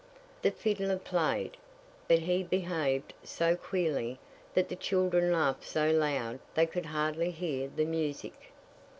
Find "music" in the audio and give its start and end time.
7.85-8.51